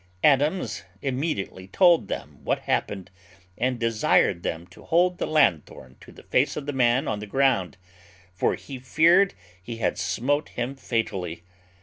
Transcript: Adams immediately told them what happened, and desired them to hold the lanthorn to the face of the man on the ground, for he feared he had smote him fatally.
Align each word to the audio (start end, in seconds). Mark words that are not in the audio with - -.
Adams 0.23 0.81
immediately 1.03 1.67
told 1.67 2.07
them 2.07 2.39
what 2.43 2.61
happened, 2.61 3.11
and 3.55 3.77
desired 3.79 4.41
them 4.41 4.65
to 4.65 4.81
hold 4.83 5.19
the 5.19 5.27
lanthorn 5.27 5.95
to 5.99 6.11
the 6.11 6.23
face 6.23 6.57
of 6.57 6.65
the 6.65 6.73
man 6.73 7.07
on 7.07 7.19
the 7.19 7.27
ground, 7.27 7.77
for 8.33 8.55
he 8.55 8.79
feared 8.79 9.35
he 9.61 9.77
had 9.77 9.99
smote 9.99 10.49
him 10.49 10.73
fatally. 10.73 11.43